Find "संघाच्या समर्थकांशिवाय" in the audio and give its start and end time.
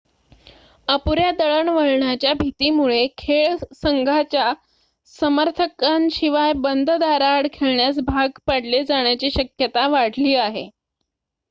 3.73-6.53